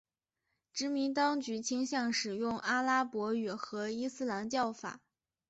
[0.73, 4.99] 殖民当局倾向使用阿拉伯语和伊斯兰教法。